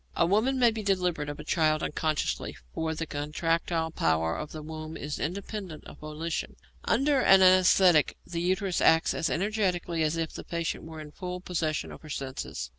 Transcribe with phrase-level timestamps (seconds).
[0.15, 4.63] A woman may be delivered of a child unconsciously, for the contractile power of the
[4.63, 6.55] womb is independent of volition.
[6.85, 11.15] Under an anæsthetic the uterus acts as energetically as if the patient were in the
[11.15, 12.67] full possession of her senses.